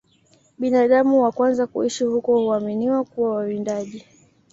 [0.59, 4.05] Binadamu wa kwanza kuishi huko huaminiwa kuwa wawindaji